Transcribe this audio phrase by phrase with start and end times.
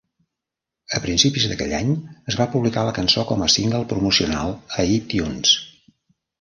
[0.99, 1.91] A principis d'aquell any,
[2.33, 5.57] es va publicar la cançó com a single promocional a iTunes.